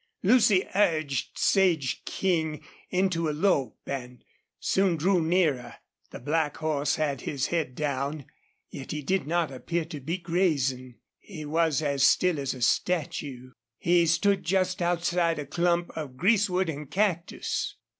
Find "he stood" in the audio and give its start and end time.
13.77-14.43